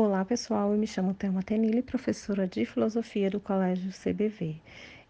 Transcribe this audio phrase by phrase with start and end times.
[0.00, 0.70] Olá, pessoal.
[0.70, 4.54] Eu me chamo Thelma Tenille, professora de filosofia do Colégio CBV.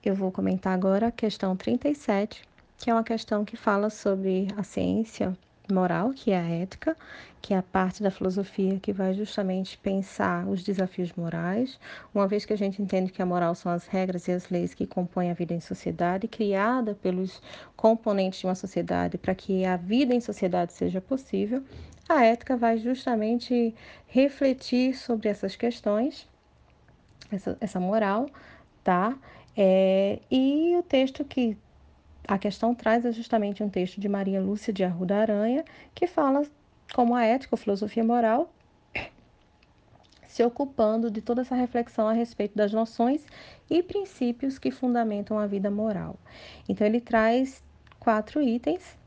[0.02, 2.42] Eu vou comentar agora a questão 37,
[2.78, 5.36] que é uma questão que fala sobre a ciência
[5.72, 6.96] moral, que é a ética,
[7.40, 11.78] que é a parte da filosofia que vai justamente pensar os desafios morais,
[12.14, 14.74] uma vez que a gente entende que a moral são as regras e as leis
[14.74, 17.40] que compõem a vida em sociedade, criada pelos
[17.76, 21.62] componentes de uma sociedade para que a vida em sociedade seja possível.
[22.08, 23.74] A ética vai justamente
[24.06, 26.26] refletir sobre essas questões,
[27.30, 28.26] essa, essa moral,
[28.82, 29.16] tá?
[29.54, 31.56] É, e o texto que
[32.28, 36.46] a questão traz é justamente um texto de Maria Lúcia de Arruda Aranha, que fala
[36.94, 38.52] como a ética ou filosofia moral
[40.28, 43.24] se ocupando de toda essa reflexão a respeito das noções
[43.70, 46.16] e princípios que fundamentam a vida moral.
[46.68, 47.64] Então, ele traz
[47.98, 48.98] quatro itens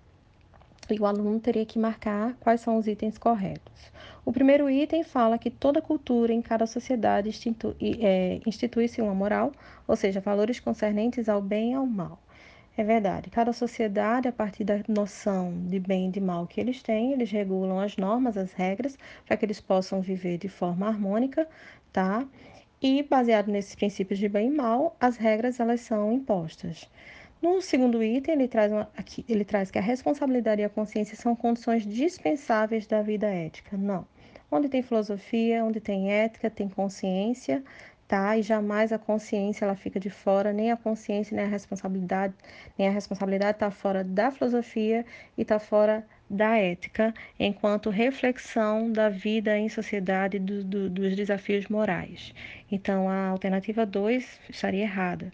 [0.89, 3.91] e o aluno teria que marcar quais são os itens corretos.
[4.25, 7.30] O primeiro item fala que toda cultura em cada sociedade
[7.99, 9.52] é, institui-se uma moral,
[9.88, 12.19] ou seja, valores concernentes ao bem e ao mal.
[12.81, 16.81] É verdade, cada sociedade, a partir da noção de bem e de mal que eles
[16.81, 21.47] têm, eles regulam as normas, as regras, para que eles possam viver de forma harmônica,
[21.93, 22.27] tá?
[22.81, 26.89] E baseado nesses princípios de bem e mal, as regras elas são impostas.
[27.39, 31.15] No segundo item, ele traz, uma, aqui, ele traz que a responsabilidade e a consciência
[31.15, 33.77] são condições dispensáveis da vida ética.
[33.77, 34.07] Não.
[34.49, 37.63] Onde tem filosofia, onde tem ética, tem consciência,
[38.12, 38.36] tá?
[38.38, 42.34] E jamais a consciência ela fica de fora, nem a consciência, nem a responsabilidade,
[42.78, 45.06] nem a responsabilidade está fora da filosofia
[45.38, 51.67] e está fora da ética, enquanto reflexão da vida em sociedade do, do, dos desafios
[51.67, 52.33] morais.
[52.71, 55.31] Então, a alternativa 2 estaria errada.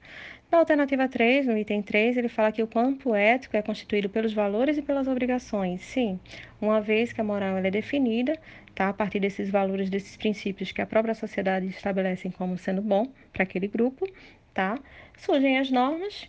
[0.51, 4.33] Na alternativa 3, no item 3, ele fala que o campo ético é constituído pelos
[4.33, 5.83] valores e pelas obrigações.
[5.83, 6.19] Sim,
[6.59, 8.33] uma vez que a moral é definida,
[8.73, 13.07] tá, a partir desses valores, desses princípios que a própria sociedade estabelece como sendo bom
[13.31, 14.07] para aquele grupo,
[14.53, 14.79] tá,
[15.17, 16.27] surgem as normas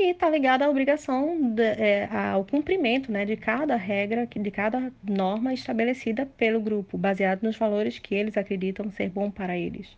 [0.00, 4.90] e está ligada à obrigação, de, é, ao cumprimento né, de cada regra, de cada
[5.04, 9.94] norma estabelecida pelo grupo, baseado nos valores que eles acreditam ser bom para eles.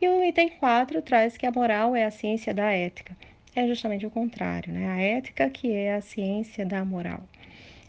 [0.00, 3.16] E o item 4 traz que a moral é a ciência da ética.
[3.56, 4.86] É justamente o contrário, né?
[4.86, 7.22] A ética que é a ciência da moral.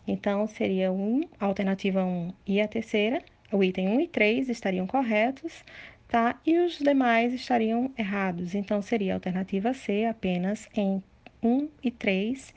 [0.07, 3.21] Então, seria um, a alternativa 1 e a terceira,
[3.51, 5.63] o item 1 e 3 estariam corretos,
[6.07, 6.39] tá?
[6.45, 8.55] E os demais estariam errados.
[8.55, 11.03] Então, seria a alternativa C apenas em
[11.43, 12.53] 1 e 3,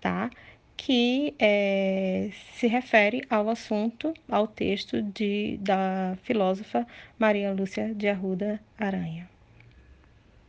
[0.00, 0.30] tá?
[0.82, 6.86] que é, se refere ao assunto, ao texto de, da filósofa
[7.18, 9.28] Maria Lúcia de Arruda Aranha.